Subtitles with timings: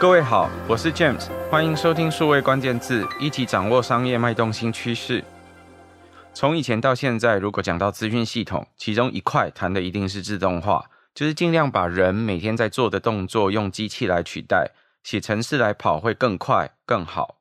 [0.00, 5.22] 各位好，我是 James，欢迎收听数位关键字，一起掌握商业脉动新趋势。
[6.32, 14.70] 从以前到现在，如果讲到资讯系统，其中一块谈的一定是自动化，就是尽量把人每天在做的动作用机器来取代，
[15.02, 17.36] 写程式来跑会更快更好。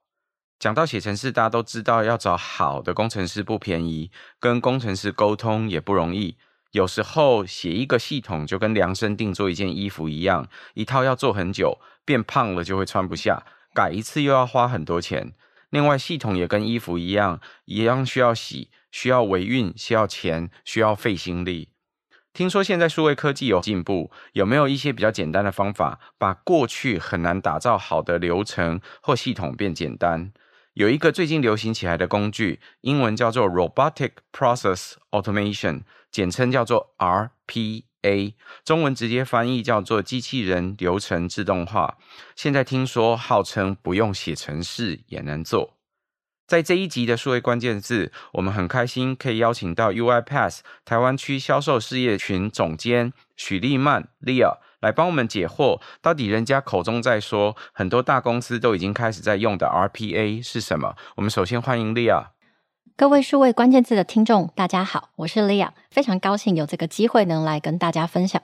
[0.60, 6.36] 讲到写程式，大家都知道要找好的工程师不便宜，跟工程师沟通也不容易。
[6.72, 15.34] 有时候写一个系统就跟量身定做一件衣服一样，一套要做很久，变胖了就会穿不下，改一次又要花很多钱。
[15.70, 21.70] 另外，系统也跟衣服一样，一样需要洗，需要维运，需要钱，需要费心力。
[22.34, 30.34] 听说现在数位科技有进步，有没有一些比较简单的方法，把过去很难打造好的流程或系统变简单？
[30.74, 41.98] 有一个最近流行起来的工具，英文叫做 Robotic Process Automation，简称叫做 RPA，A 中文直接翻译叫做机器人流程自动化。
[42.36, 45.78] 现在听说号称不用写程式也能做。
[46.48, 54.58] 在这一集的数位关键字，我们很开心可以邀请到 UiPath 台湾区销售事业群总监许俐曼 Lea。
[54.80, 60.96] 来帮我们解惑，到底人家口中在说，很多大公司都已经开始在用的 RPA 是什么？
[61.18, 62.28] 我们首先欢迎 Lea。
[62.96, 68.42] 各位数位关键字的听众，大家好，我是 Leah，非常高兴有这个机会能来跟大家分享。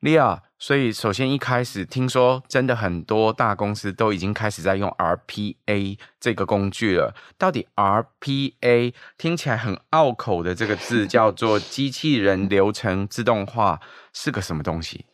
[0.00, 7.14] Leah，所以首先一开始听说，真的很多大公司都已经开始在用 RPA 这个工具了。
[7.38, 13.80] 到底 RPA 听起来很拗口的这个字 叫做机器人流程自动化，
[14.12, 15.06] 是个什么东西？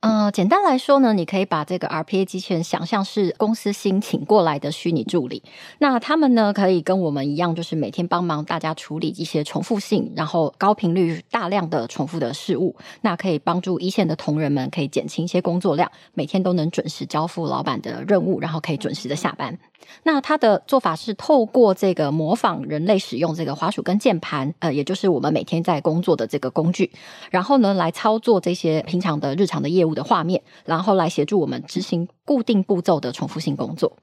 [0.00, 5.42] 呃，简单来说呢，你可以把这个 RPA 机器人想象是公司新请过来的虚拟助理。
[5.78, 12.76] 那他们呢，可以跟我们一样，就是每天帮忙大家处理一些重复性，然后高频率、大量的重复的事务。
[13.00, 19.58] 那可以帮助一线的同仁们可以减轻一些工作量，每天都能准时交付老板的任务，然后可以准时的下班。
[20.02, 26.90] 那他的做法是透过这个模仿人类使用这个滑鼠跟键盘，呃，也就是我们每天在工作的这个工具，
[27.30, 33.96] 然后呢，来操作这些平常的日常的业务的画面，然后来协助我们执行固定步骤的重复性工作。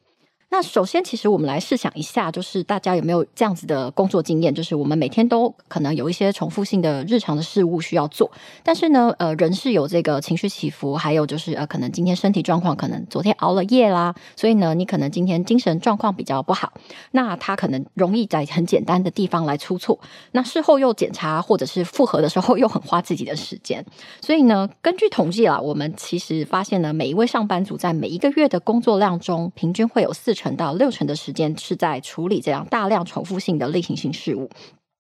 [0.54, 4.54] 那首先，其实我们来试想一下，就是大家有没有这样子的工作经验？
[4.54, 8.30] 就是我们每天都可能有一些重复性的日常的事务需要做，
[8.62, 16.72] 但是呢，呃，人是有这个情绪起伏，还有就是呃，可能今天身体状况，可能昨天熬了夜啦，所以呢，你可能今天精神状况比较不好，
[17.10, 20.00] 那他可能容易在很简单的地方来出错，
[20.34, 23.84] 那事后又检查或者是复核的时候又很花自己的时间，
[24.22, 30.43] 所以呢，根据统计啦，我们其实发现呢，每一位上班族在每一个月的工作量中，平均会有四成。
[30.44, 34.50] 成到六成的时间是在处理这样大量重复性的例行性事务。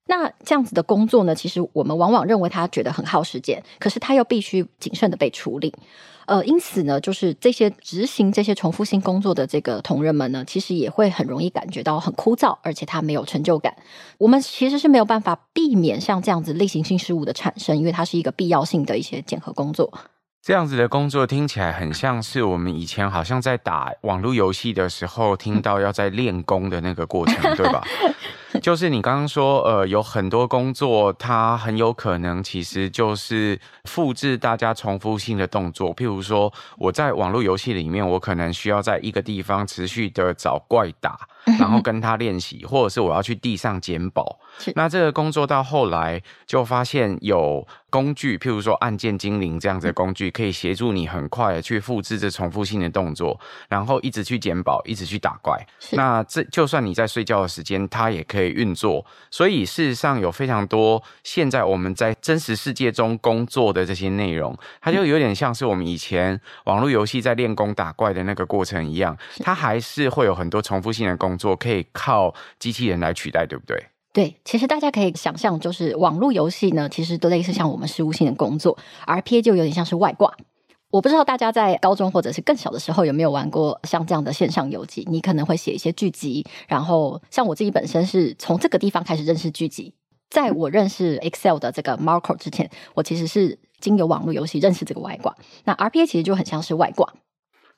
[0.05, 5.73] 那这样子的工作呢，其实我们往往认为他觉得很耗时间，可是他又必须谨慎的被处理。
[6.25, 13.75] 呃，因此呢，就是这些执行这些重复性工作的这个同仁们呢，其实也会很容易感觉到很枯燥，而且他没有成就感。
[14.17, 19.91] 我们其实是没有办法避免像这样子例行性事务的产生，因为它是一个必要性的一些检核工作。
[20.45, 27.81] 这样子的工作听起来很像是我们以前好像在打网络游戏的时候听到要在练功的那个过程，对吧？
[28.61, 41.17] 就是你刚刚说，呃，有很多工作它很有可能其实就是复制大家重复性的动作，譬如说我在网络游戏里面，我可能需要在一个地方持续的找怪打。
[41.59, 44.39] 然后跟他练习，或者是我要去地上捡宝。
[44.75, 55.59] 那这个工作到后来就发现有工具，譬如说按键精灵这样子的工具，可以协助你很快的去复制这重复性的动作，然后一直去捡宝，一直去打怪。
[55.93, 59.05] 那这就算你在睡觉的时间，它也可以运作。
[59.31, 73.83] 所以事实上有非常多现在我们在真实世界中工作的这些内容，它就有点像是我们以前网络游戏在练功打怪的那个过程一样，它还是会有很多重复性的工工作可以靠机器人来取代，对不对？
[74.13, 78.77] 对，其实大家可以想象，就是网络游戏呢，其实都类似像我们事务性的工作
[79.07, 80.31] ，RPA 就有点像是外挂。
[80.91, 85.03] 我不知道大家在高中或者是更小的时候有没有玩过像这样的线上游戏？
[85.09, 89.95] 你可能会写一些剧集，然后像我自己本身是从这个地方开始认识剧集。
[90.29, 95.35] 在我认识 Excel 的这个 Marco 之前，我其实是经由网络游戏认识这个外挂。
[95.63, 97.11] 那 RPA 其实就很像是外挂。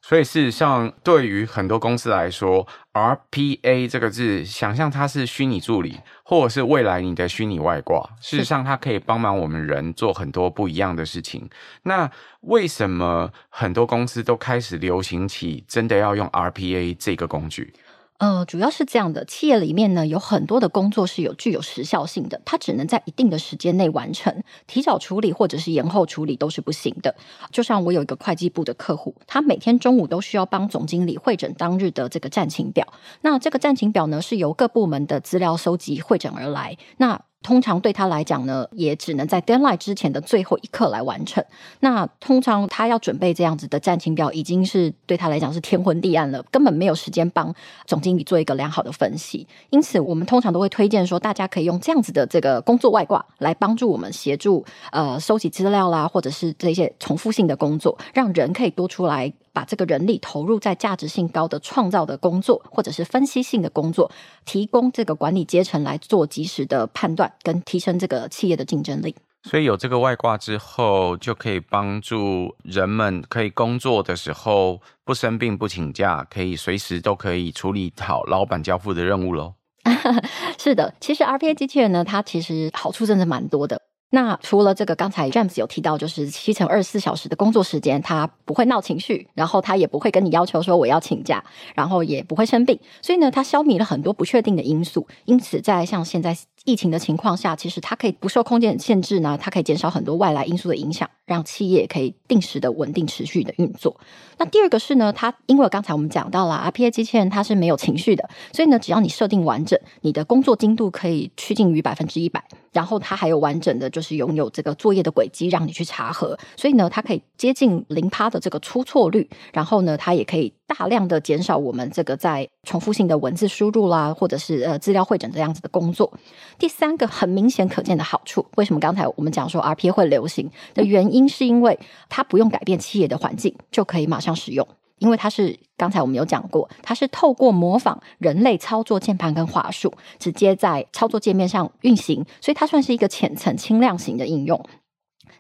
[0.07, 8.07] 所以事实上，对于很多公司来说，RPA 这个字，想象它是虚拟助理，或者是未来你的虚拟外挂。
[8.22, 11.50] 事实上，它可以帮忙我们人做很多不一样的事情。
[11.81, 12.07] 那
[12.42, 17.74] 为什么很多公司都开始流行起真的要用 RPA 这个工具？
[18.18, 27.14] 呃，主要是这样的，企业里面呢，有很多的工作是有具有时效性的，它只能在一定的时间内完成，提早处理或者是延后处理都是不行的。
[27.52, 32.88] 就像我有一个会计部的客户，他每天中午都需要帮总经理会诊当日的这个战情表，
[33.22, 37.22] 那这个战情表呢，是由各部门的资料收集会诊而来，那。
[37.46, 41.46] 通常对他来讲呢，也只能在 deadline 之前的最后一刻来完成。
[41.82, 47.54] 那通常他要准备这样子的战情表，已经是对他来讲是天昏地暗了，根本没有时间帮
[47.86, 49.48] 总经理做一个良好的分析。
[49.70, 59.32] 因此，我们通常都会推荐说，大家可以用这样子的这个工作外挂来帮助我们协助呃收集资料啦，或者是这些重复性的工作，让人可以多出来。
[59.56, 64.12] 把这个人力投入在价值性高的创造的工作，或者是分析性的工作，
[64.44, 69.16] 提供这个管理阶层来做及时的判断，跟提升这个企业的竞争力。
[69.44, 79.54] 所以有这个外挂之后，就可以帮助人们可以工作的时候不生病、不请假，可以随时都可以处理好老板交付的任务喽。
[80.58, 83.80] 是的，其实 RPA 机器人呢，它其实好处真的蛮多的。
[84.16, 91.44] 那除了这个，刚才 James 有提到，就是七乘二十四小时的工作时间，他不会闹情绪，然后他也不会跟你要求说我要请假，
[91.76, 95.06] 然后也不会生病，所以呢，他消弭了很多不确定的因素。
[95.26, 104.00] 因此，在像现在疫情的情况下，其实他可以不受空间限制呢，他可以减少很多外来因素的影响，让企业可以定时的、稳定、持续的运作。
[104.38, 112.44] 那第二个是呢，它因为刚才我们讲到了 RPA 机器人它是没有情绪的，所以呢，只要你设定完整，你的工作精度可以趋近于百分之一百。
[112.72, 116.38] 然后它还有完整的，就是拥有这个作业的轨迹，让你去查核。
[116.57, 119.30] 所以呢，它可以接近零趴的这个出错率。
[119.54, 126.12] 然后呢，它也可以大量的减少我们这个在重复性的文字输入啦，或者是呃资料会诊这样子的工作。
[126.58, 131.80] 第三个很明显可见的好处，为什么刚才我们讲说 RPA 会流行的原因，是因为
[132.10, 134.68] 它不用改变企业的环境就可以马上使用。
[134.98, 144.66] 因为它是刚才我们有讲过，它是透过模仿人类操作键盘跟滑鼠，直接在操作界面上运行，所以它算是一个浅层轻量型的应用。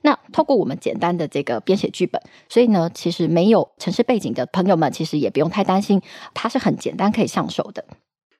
[0.05, 5.99] 那透过我们简单的这个编写剧本，所以呢，其实没有城市背景的朋友们，其实也不用太担心，
[6.35, 7.83] 它是很简单可以上手的。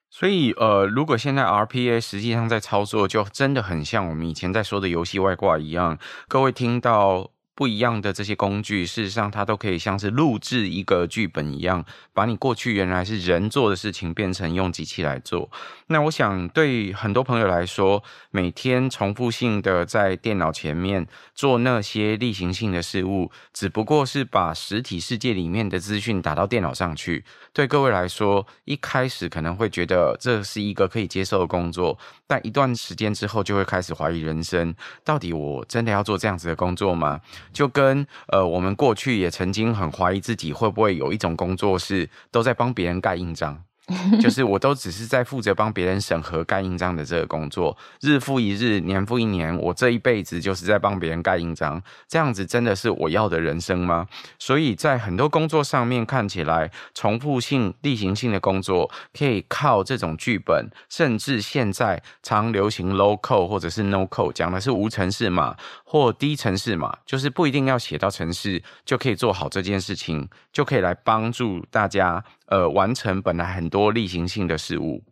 [0.08, 5.98] 所以呃，如果现在 RPA 实际上在操作，就真的很像我们以前在说的游戏外挂一样，
[6.28, 7.32] 各位听到。
[7.58, 11.82] 不一样的这些工具，事实上它都可以像是录制一个剧本一样，
[12.12, 15.50] 把你过去原来是人做的事情变成用机器来做。
[15.88, 18.02] 那我想对很多朋友来说，
[18.32, 27.24] 每天重复性的在电脑前面做那些例行性的事物，只不过是把实体世界里面的资讯打到电脑上去。
[27.52, 31.96] 对各位来说，一开始可能会觉得这是一个可以接受的工作，
[32.26, 34.74] 但一段时间之后就会开始怀疑人生：
[35.04, 37.20] 到底我真的要做这样子的工作吗？
[37.52, 43.62] 就跟呃，我们过去也曾经很怀疑自己会不会有一种工作是都在帮别人盖印章。
[44.20, 54.08] 就是我都只是在负责帮别人审核盖印章的这个工作，日复一日，年复一年，我这一辈子就是在帮别人盖印章，这样子真的是我要的人生吗？
[54.40, 72.24] 所以在很多工作上面看起来重复性、例行性的工作，可以靠这种剧本，甚至现在常流行 low code 或者是 no code，讲的是无城市码或低城市码，就是不一定要写到城市就可以做好这件事情，就可以来帮助大家。
[72.48, 75.02] 呃，完成本来很多例行性的事物。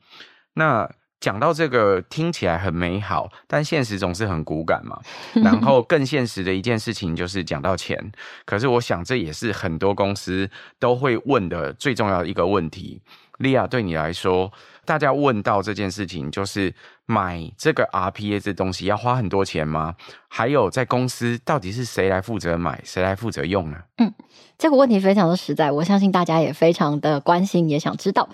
[0.55, 0.88] 那
[1.20, 5.00] 讲到这个听起来很美好，但现实总是很骨感嘛。
[5.43, 8.12] 然后更现实的一件事情就是讲到钱。
[8.44, 13.00] 可是我想这也是很多公司都会问的最重要的一个问题。
[13.38, 14.53] 利亚，对你来说，
[14.84, 16.72] 大家问到这件事情，就是
[17.06, 19.94] 买这个 RPA 这东西要花很多钱吗？
[20.29, 23.79] 还有在公司到底是谁来负责买，谁来负责用呢？
[23.98, 24.12] 嗯，
[24.56, 28.29] 这个问题非常的实在，我相信大家也非常的关心，也想知道。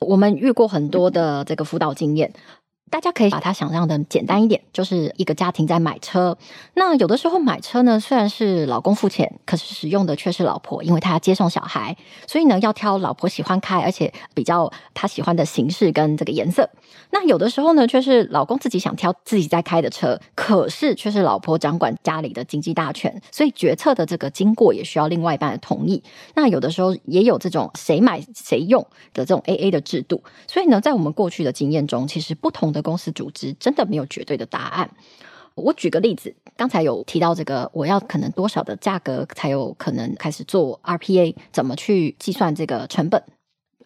[0.00, 2.32] 我们遇过很多的这个辅导经验。
[2.90, 6.36] 大家可以把它想象的简单一点，就是一个家庭在买车。
[6.74, 11.96] 那有的时候买车呢，虽然是老公付钱，可是使用的却是老婆，因为他要接送小孩，
[12.28, 16.70] 所以呢要挑老婆喜欢开，而且比较他喜欢的形式跟这个颜色。
[17.10, 26.02] 那有的时候呢，却是老公自己想挑自己在开的车，可是却是老婆掌管家里的经济大权，所以决策的这个经过也需要另外一半的同意。
[26.34, 28.80] 那有的时候也有这种谁买谁用
[29.12, 30.22] 的这种 AA 的制度。
[30.46, 34.90] 所以呢，在我们过去的经验中，其实不同的公司组织真的没有绝对的答案。
[35.54, 41.34] 我举个例子，刚才有提到这个，我要可能多少的价格才有可能开始做 RPA？
[41.52, 43.22] 怎么去计算这个成本？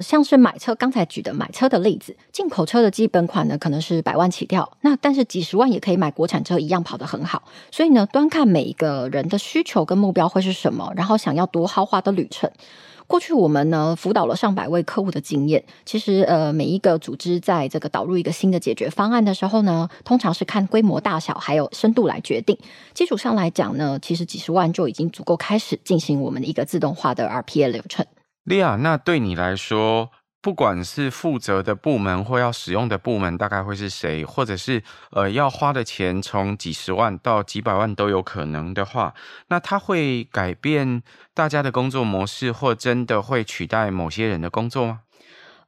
[0.00, 7.42] 像是买车，刚才举的买车的例子，进口车的基本款呢可能是百万起跳，那但是几十万也可以买国产车，一样跑得很好。
[7.71, 12.50] 所以呢，端看每一个人的需求跟目标会是什么，然后想要多豪华的旅程。
[13.08, 22.56] 过去我们呢辅导了上百位客户的经验，其实呃每一个组织在这个导入一个新的解决方案的时候呢，通常是看规模大小还有深度来决定。
[22.92, 28.04] 基础上来讲呢，其实几十万就已经足够开始进行我们的一个自动化的 RPA 流程。
[28.44, 30.10] 利亚，那对你来说，
[30.40, 34.25] 不管是负责的部门或要使用的部门，大概会是谁？
[34.25, 39.14] 或者是呃，要花的钱从几十万到几百万都有可能的话，
[39.49, 41.02] 那它会改变
[41.35, 45.00] 大家的工作模式，或真的会取代某些人的工作吗？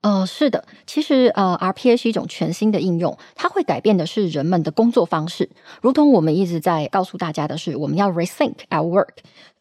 [0.03, 5.50] 呃，是的，其实呃，RPA 是一种全新的应用，它会改变的是人们的工作方式，
[5.83, 9.09] 如同我们一直在告诉大家的是，我们要 rethink our work。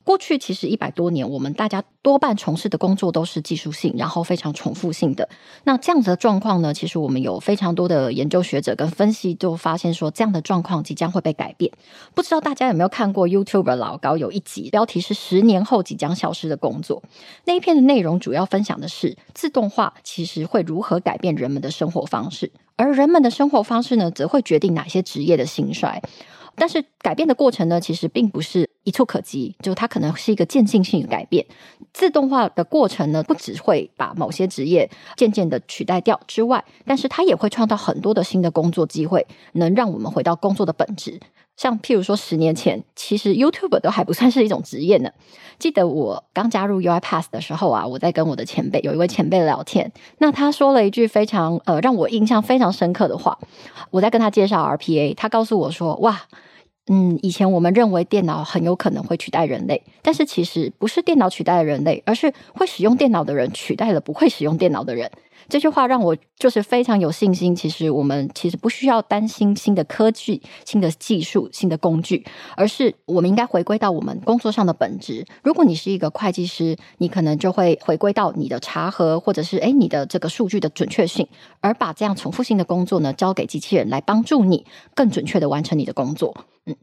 [0.09, 5.29] 过去其实一百多年，我们大家多半从事的工作都是技术性，然后非常重复性的。
[5.65, 11.71] 那这样子的状况呢，其实我们有非常多的研究学者跟分析就发现说，这样的状况即将会被改变。
[12.15, 17.03] 不知道大家有没有看过 YouTube 老高有一集，标题是“十年后即将消失的工作”。
[17.45, 26.01] 那一篇的内容主要分享的是自动化其实会如何改变人们的生活方式，而人们的生活方式呢，则会决定哪些职业的兴衰。
[26.59, 31.45] 但是改变的过程呢，其实并不是一触可及，就它可能是一个渐进性的改变。
[31.93, 41.19] 自动化的过程呢，不只会把某些职业渐渐的取代掉之外，但是它也会创造很多的新的工作机会，能让我们回到工作的本质。
[41.59, 45.11] 像譬如说，十年前，其实 YouTube 都还不算是一种职业呢。
[45.59, 53.37] 记得我刚加入 UI Pass 的时候啊，我在跟我的前辈，有一位前辈聊天，那他说了一句非常呃让我印象非常深刻的话。
[53.91, 56.21] 我在跟他介绍 RPA，他告诉我说：“哇。”
[56.91, 65.11] 嗯，以前我们认为电脑很有可能会取代人类，但是其实不是电脑取代了人类，而是会使用电脑的人取代了不会使用电脑的人。
[65.49, 67.55] 这句话让我就是非常有信心。
[67.55, 72.23] 其实我们其实不需要担心新的科技、新的技术、新的工具，
[72.55, 75.25] 而是我们应该回归到我们工作上的本质。
[75.43, 81.27] 如果你是一个会计师，你可能就会回归到你的查核，或者是诶你的这个数据的准确性，
[81.59, 86.35] 而把这样重复性的工作呢交给机器人来帮助你更准确的完成你的工作。
[86.65, 86.75] 嗯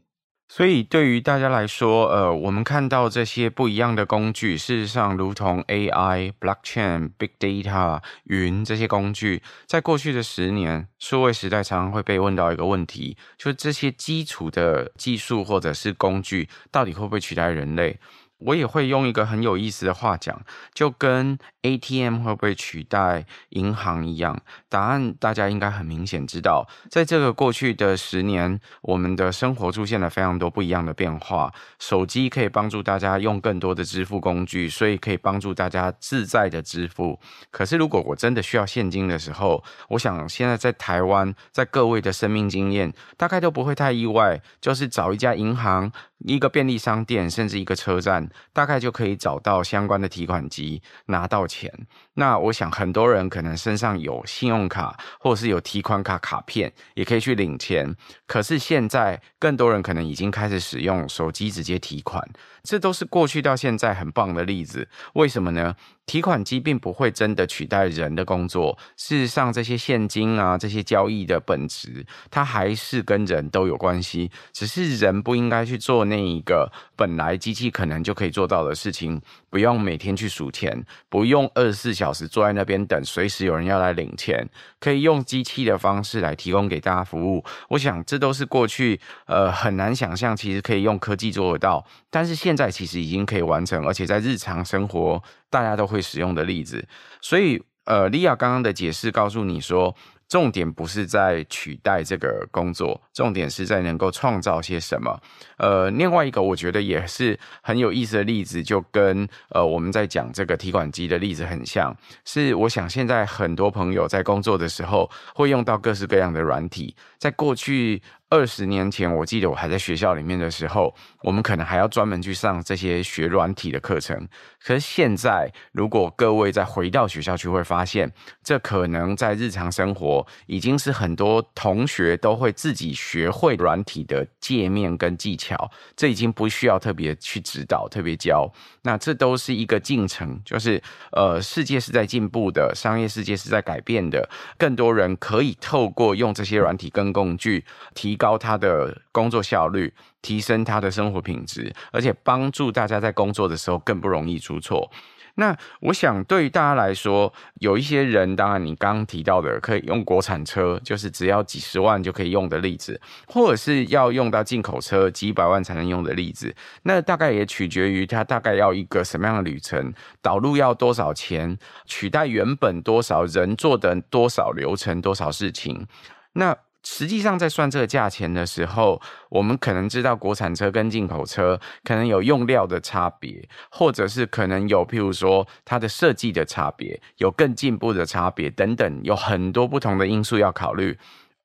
[0.49, 17.99] 所以，对于大家来说，呃，我们看到这些不一样的工具，事实上，如同 AI、Blockchain、Big Data、云这些工具，在过去的十年，数位时代常常会被问到一个问题，就是这些基础的技术或者是工具，到底会不会取代人类？
[18.39, 20.41] 我也会用一个很有意思的话讲，
[20.73, 24.39] 就跟 ATM 会不会取代银行一样。
[24.69, 31.51] 答案大家应该很明显知道，在这个过去的十年，我们的生活出现了非常多不一样的变化。
[31.79, 37.19] 手机可以帮助大家用更多的支付工具，所以可以帮助大家自在的支付。
[37.49, 45.91] 可是如果我真的需要现金的时候，我想现在在台湾，在各位的生命经验，大概都不会太意外，就是找一家银行。
[46.25, 51.71] 一个便利商店，甚至一个车站，大概就可以找到相关的提款机，拿到钱。
[52.13, 57.95] 那我想很多人可能身上有信用卡，或是有提款卡卡片，也可以去领钱。
[58.25, 62.27] 可是现在更多人可能已经开始使用手机直接提款，
[62.63, 64.87] 这都是过去到现在很棒的例子。
[65.13, 65.75] 为什么呢？
[66.07, 68.75] 提款机并不会真的取代人的工作。
[68.95, 74.31] 事实上，这些现金啊，这些交易的本质，它还是跟人都有关系。
[74.53, 84.47] 只是人不应该去做那一个本来机器可能就可以做到的事情，不用每天去数钱，不用二十四小时坐在那边等，随时有人要来领钱，
[84.79, 87.43] 可以用机器的方式来提供给大家服务。
[87.67, 95.21] 我想，这都是过去呃很难想象，其实可以用科技做得到，但是现在其实已经可以完成，而且在日常生活。
[95.49, 96.87] 大家都会使用的例子，
[97.21, 99.95] 所以呃，利亚刚刚的解释告诉你说，
[100.27, 105.19] 重点不是在取代这个工作，重点是在能够创造些什么。
[105.57, 118.01] 呃，另外一个我觉得也是很有意思的例子，就跟呃我们在讲这个提款机的例子很像，是我想现在很多朋友在工作的时候会用到各式各样的软体，在过去。
[118.29, 120.93] 二十年前，我记得我还在学校里面的时候，
[121.23, 124.27] 我们可能还要专门去上这些学软体的课程。
[124.61, 128.11] 可是现在，如果各位再回到学校去，会发现
[128.43, 130.16] 这可能在日常生活
[130.47, 138.51] 已经是很多同学都会自己学会软体的界面跟技巧，这已经不需要特别去指导、特别教。
[138.81, 140.83] 那这都是一个进程，就是
[141.13, 147.63] 呃，世界是在进步的，商业世界是在改变的，更多人可以透过用这些软体跟工具
[147.95, 148.17] 提。
[148.17, 149.93] 高他的工作效率，
[150.23, 154.91] 提升他的生活品质，而且帮助大家在工作的时候更不容易出错。
[155.39, 175.87] 那我想对于大家来说，有一些人，当然你刚刚提到的可以用国产车，就是只要几十万就可以用的例子，或者是要用到进口车几百万才能用的例子，那大概也取决于它大概要一个什么样的旅程，导入要多少钱，取代原本多少人做的多少流程多少事情，
[176.33, 176.57] 那。
[176.89, 190.97] 实际上，在算这个价钱的时候，我们可能知道国产车跟进口车可能有用料的差别，或者是可能有，譬如说它的设计的差别，有更进步的差别等等，有很多不同的因素要考虑。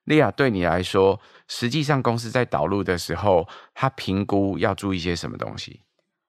[0.04, 5.80] 利亚，对你来说，实际上公司在导入的时候，它评估要注意些什么东西？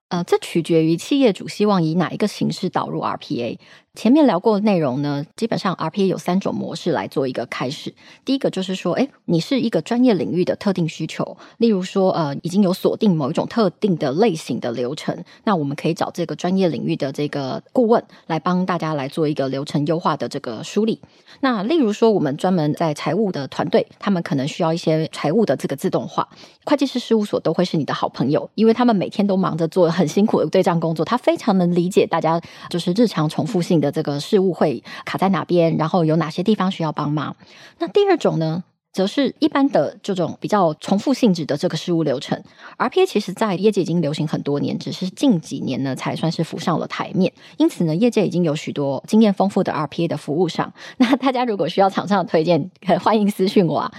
[0.10, 3.58] 呃，这取决于企业主希望以哪一个形式导入 RPA。
[3.96, 7.94] 前面聊过的内容呢，基本上 RPA 有三种模式来做一个开始。
[8.26, 21.00] 第一个就是说，诶，你是一个专业领域的特定需求，例如说，呃，已经有锁定某一种特定的类型的流程，那我们可以找这个专业领域的这个顾问来帮大家来做一个流程优化的这个梳理。
[21.42, 26.28] 那例如说，我们专门在财务的团队，他们可能需要一些财务的这个自动化，
[26.66, 37.36] 会计师事务所都会是你的好朋友，因为他们每天都忙着做很辛苦的对账工作，他非常能理解大家就是日常重复性的这个事务会卡在哪边，然后有哪些地方需要帮忙。
[37.80, 38.64] 那第二种呢，
[38.94, 42.42] 则是一般的这种比较重复性质的这个事务流程。
[42.78, 47.34] RPA 其实在业界已经流行很多年，只是近几年呢才算是浮上了台面。
[47.58, 50.72] 因此呢，业界已经有许多经验丰富的 RPA 的服务商。
[50.98, 52.72] 那大家如果需要厂商的推荐，
[53.02, 53.92] 欢迎私讯我啊。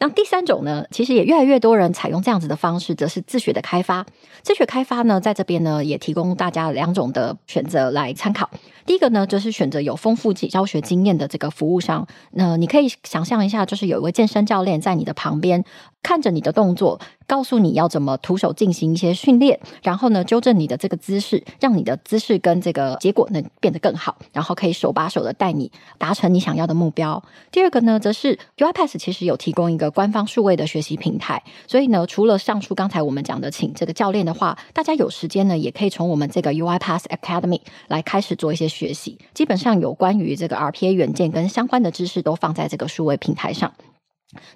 [0.00, 4.06] 那第三种呢，其实也越来越多人采用这样子的方式，则是自学的开发。
[4.42, 8.48] 自学开发呢，在这边呢，也提供大家两种的选择来参考。
[8.86, 12.06] 第一个呢，就是选择有丰富教学经验的这个服务商。
[12.30, 15.64] 那你可以想象一下，就是有一位健身教练在你的旁边。
[16.02, 27.22] 看着你的动作，告诉你要怎么徒手进行一些训练，然后呢，纠正你的这个姿势，让你的姿势跟这个结果能变得更好，然后可以手把手的带你达成你想要的目标。
[27.50, 39.18] 第二个呢，则是 UiPath 其实有提供一个官方数位的学习平台，所以呢，除了上述刚才我们讲的请这个教练的话，大家有时间呢，也可以从我们这个 UiPath Academy 来开始做一些学习。
[39.34, 43.72] 基本上有关于这个 RPA 元件跟相关的知识都放在这个数位平台上。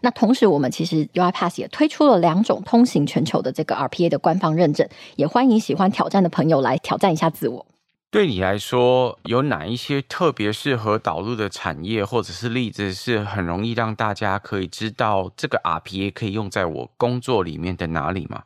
[0.01, 4.87] 那同时，我们其实 UiPath 也推出了两种通行全球的这个 RPA 的官方认证，
[5.17, 7.67] 也欢迎喜欢挑战的朋友来挑战一下自我。
[8.11, 18.43] 对你来说，有哪一些特别适合导入的产业或者是例子，是很容易让大家可以知道这个 RPA 可以用在我工作里面的哪里吗？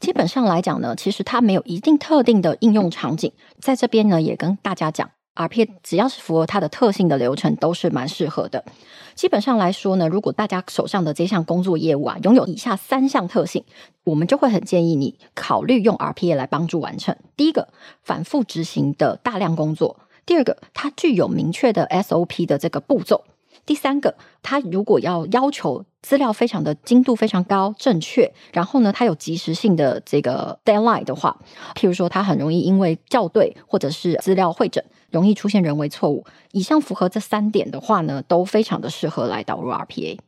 [0.00, 5.08] 基本上来讲呢，其实它没有一定特定的应用场景，在这边呢，也跟大家讲。
[5.34, 8.64] RPA 只要是符合它的特性的流程，都是蛮适合的。
[9.14, 13.64] 基本上来说呢，如果大家手上的这项工作业务啊，拥有以下三项特性，
[14.04, 17.16] 我们就会很建议你考虑用 RPA 来帮助完成。
[17.36, 17.68] 第一个，
[18.02, 23.24] 反复执行的大量工作；第二个，它具有明确的 SOP 的这个步骤；
[23.66, 31.38] 第三个，它如果要要求资料非常的精度非常高、正确，然后呢，它有及时性的这个 deadline 的话，
[31.74, 36.26] 譬如说它很容易因为校对或者是资料会诊，容易出现人为错误。
[36.52, 40.18] 以上符合这三点的话呢，都非常的适合来导入 RPA。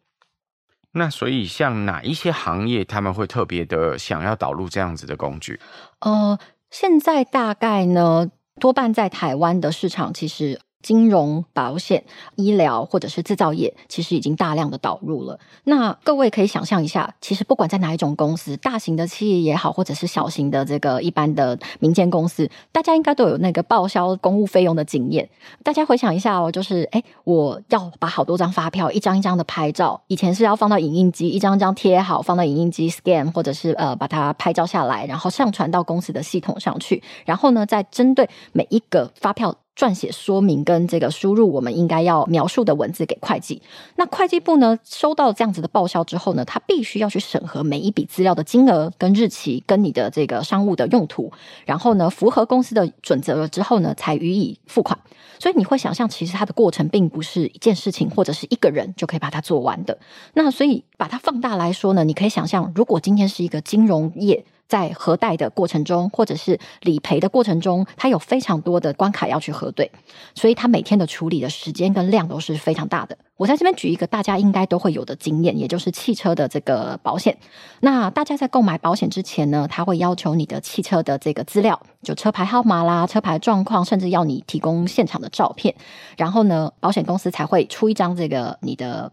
[0.93, 5.61] 那所以像哪一些行业他们会特别的想要导入这样子的工具？
[6.01, 6.39] 呃，
[6.71, 10.59] 现在大概呢，多半在台湾的市场其实。
[10.87, 12.05] 金融、保险、
[12.37, 15.37] 医疗或者是制造业，其实已经大量的导入了。
[15.65, 25.29] 那各位可以想象一下，其实不管在哪一种公司，大型的企业也好，或者是小型的这个一般的民间公司，大家应该都有那个报销公务费用的经验。
[25.65, 39.53] 大家回想一下哦，就是诶，我要把好多张发票一张一张的拍照，以前是要放到影印机，一张一张贴好，放到影印机 scan，或者是呃把它拍照下来，然后上传到公司的系统上去，然后呢，再针对每一个发票。
[39.77, 43.61] 撰写说明跟这个输入我们应该要描述的文字给会计，
[43.97, 51.31] 那会计部呢，收到这样子的报销之后呢，他必须要去审核每一笔资料的金额跟日期跟你的这个商务的用途，
[51.67, 54.99] 然后呢，符合公司的准则了之后呢，才予以付款。
[55.39, 59.99] 所以你会想象，其实它的过程并不是一件事情或者是一个人就可以把它做完的。
[60.33, 64.47] 那所以把它放大来说呢，你可以想象，如果今天是一个金融业。
[64.69, 69.91] 在核贷的过程中，或者是理赔的过程中，它有非常多的关卡要去核对，
[70.35, 73.17] 所以它每天的处理的时间跟量都是非常大的。
[73.37, 77.37] 我在这边举一个大家应该都会有的经验，也就是汽车的这个保险。
[77.81, 85.75] 那大家在购买保险之前呢，他会要求你的汽车的这个资料，就车牌号码啦、车牌状况，甚至要你提供现场的照片，
[86.17, 89.13] 然后呢，保险公司才会出一张这个你的。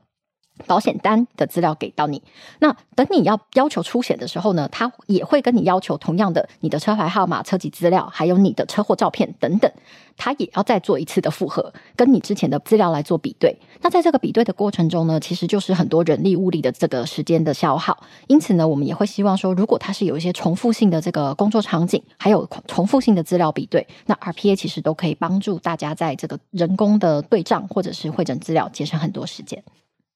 [0.68, 2.22] 保险单的资料给到你，
[2.60, 9.72] 那等你要要求出险的时候呢，他也会跟你要求同样的你的车牌号码、车籍资料，还有你的车祸照片等等，
[10.16, 13.58] 他也要再做一次的复核，跟你之前的资料来做比对。
[13.82, 17.98] 那在这个比对的过程中呢，其实就是很多人力物力的这个时间的消耗。
[18.28, 29.62] 因此呢，我们也会希望说，如果它是有一些重复性的这个工作场景，还有重复性的资料比对，那 RPA 其实都可以帮助大家在这个人工的对账或者是汇整资料，节省很多时间。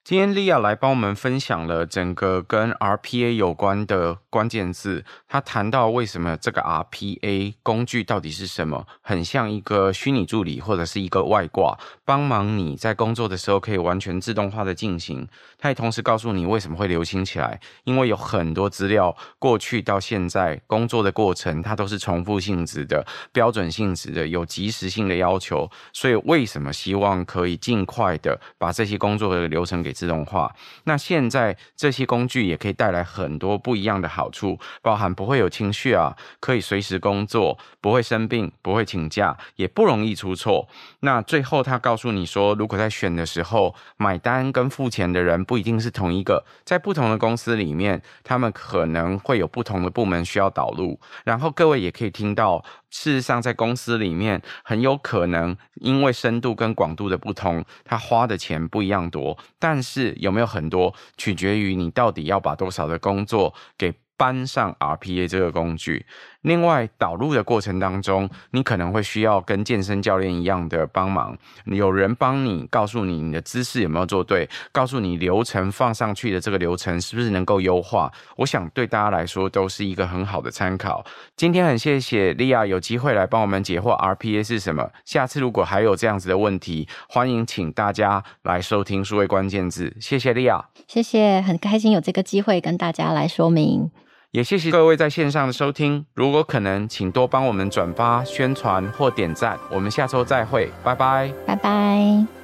[0.09, 5.03] 今天莉亚来帮我们分享了整个跟 RPA 有关的关键字。
[5.27, 15.27] 他谈到为什么这个 RPA 工具到底是什么，很像一个虚拟助理或者是一个外挂，帮忙你在工作的时候可以完全自动化的进行。
[15.57, 25.67] 他也同时告诉你为什么会流行起来，因为有很多资料过去到现在工作的过程，它都是重复性质的、标准性质的、有即时性的要求。
[25.91, 40.67] 所以为什么希望可以尽快的把这些工作的流程给自动化，那现在这些工具也可以带来很多不一样的好好处，包含不会有情绪啊，可以随时工作，不会生病，不会请假，也不容易出错。
[40.99, 50.99] 那最后他告诉你说，如果在选的时候买单跟付钱的人不一定是同一个，在不同的公司里面，他们可能会有不同的部门需要导入。
[51.23, 52.61] 然后各位也可以听到。
[52.89, 59.37] 事实上，在公司里面，很有可能因为深度跟广度的不同，他花的钱不一样多。
[59.59, 66.05] 但是有没有很多，取决于你到底要把多少的工作给搬上 RPA 这个工具。
[66.41, 78.11] 另外，导入的过程当中，你可能会需要跟健身教练一样的帮忙，有人帮你告诉你你的姿势有没有做对，告诉你流程放上去的这个流程是不是能够优化。
[78.37, 81.03] 我想对大家来说都是一个很好的参考。
[81.35, 84.89] 今天很谢谢莉亚有机会来帮我们解惑 RPA 是什么。
[85.03, 89.95] 下次如果还有这样子的问题，欢迎请大家来收听数位关键字。
[89.99, 93.89] 谢谢莉亚，谢谢，很开心有这个机会跟大家来说明。
[94.31, 99.57] 也谢谢各位在线上的收听，如果可能，请多帮我们转发、宣传或点赞。
[99.71, 102.36] 我们下周再会，拜拜，拜拜。